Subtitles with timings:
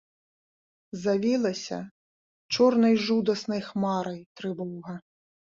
[1.03, 1.79] Завілася
[2.57, 4.99] чорнай жудаснай хмарай трывога.